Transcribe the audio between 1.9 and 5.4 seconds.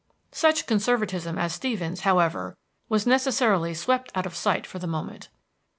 however, was necessarily swept out of sight for the moment.